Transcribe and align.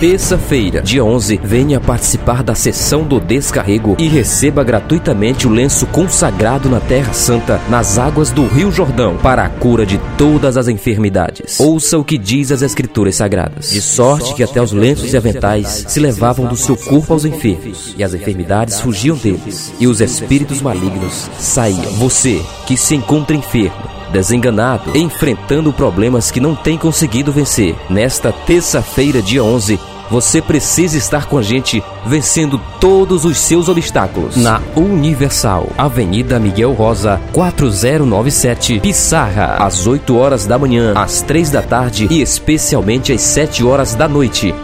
Terça-feira, 0.00 0.80
dia 0.80 1.02
11, 1.02 1.40
venha 1.42 1.80
participar 1.80 2.44
da 2.44 2.54
sessão 2.54 3.02
do 3.02 3.18
descarrego 3.18 3.96
e 3.98 4.06
receba 4.06 4.62
gratuitamente 4.62 5.44
o 5.44 5.50
lenço 5.50 5.88
consagrado 5.88 6.68
na 6.68 6.78
Terra 6.78 7.12
Santa, 7.12 7.60
nas 7.68 7.98
águas 7.98 8.30
do 8.30 8.46
Rio 8.46 8.70
Jordão, 8.70 9.16
para 9.16 9.44
a 9.44 9.48
cura 9.48 9.84
de 9.84 9.98
todas 10.16 10.56
as 10.56 10.68
enfermidades. 10.68 11.58
Ouça 11.58 11.98
o 11.98 12.04
que 12.04 12.16
diz 12.16 12.52
as 12.52 12.62
Escrituras 12.62 13.16
Sagradas. 13.16 13.72
De 13.72 13.82
sorte 13.82 14.36
que 14.36 14.44
até 14.44 14.62
os 14.62 14.70
lenços 14.70 15.12
e 15.12 15.16
aventais 15.16 15.86
se 15.88 15.98
levavam 15.98 16.46
do 16.46 16.56
seu 16.56 16.76
corpo 16.76 17.12
aos 17.12 17.24
enfermos, 17.24 17.92
e 17.98 18.04
as 18.04 18.14
enfermidades 18.14 18.80
fugiam 18.80 19.16
deles, 19.16 19.74
e 19.80 19.88
os 19.88 20.00
espíritos 20.00 20.62
malignos 20.62 21.28
saíam. 21.40 21.90
Você 21.94 22.40
que 22.68 22.76
se 22.76 22.94
encontra 22.94 23.34
enfermo, 23.34 23.97
desenganado, 24.12 24.96
enfrentando 24.96 25.72
problemas 25.72 26.30
que 26.30 26.40
não 26.40 26.54
tem 26.54 26.76
conseguido 26.76 27.32
vencer. 27.32 27.76
Nesta 27.88 28.32
terça-feira, 28.32 29.22
dia 29.22 29.42
11, 29.42 29.78
você 30.10 30.40
precisa 30.40 30.96
estar 30.96 31.26
com 31.26 31.38
a 31.38 31.42
gente 31.42 31.82
vencendo 32.06 32.60
todos 32.80 33.24
os 33.24 33.36
seus 33.38 33.68
obstáculos. 33.68 34.36
Na 34.36 34.60
Universal, 34.74 35.68
Avenida 35.76 36.38
Miguel 36.38 36.72
Rosa, 36.72 37.20
4097, 37.32 38.80
Pissarra, 38.80 39.56
às 39.58 39.86
8 39.86 40.16
horas 40.16 40.46
da 40.46 40.58
manhã, 40.58 40.94
às 40.96 41.20
3 41.22 41.50
da 41.50 41.62
tarde 41.62 42.06
e 42.10 42.22
especialmente 42.22 43.12
às 43.12 43.20
7 43.20 43.64
horas 43.64 43.94
da 43.94 44.08
noite. 44.08 44.54